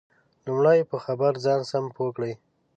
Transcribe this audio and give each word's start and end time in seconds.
لمړی 0.45 0.79
په 0.91 0.97
خبر 1.05 1.31
ځان 1.45 1.61
سم 1.71 1.85
پوه 1.95 2.11
کړئ 2.15 2.33